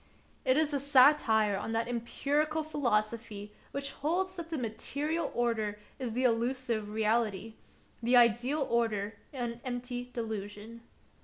[0.45, 6.13] It is a satire on that empirical philosophy which holds that the material order is
[6.13, 7.53] the elusive reality,
[8.01, 10.81] the ideal order an empty delusion.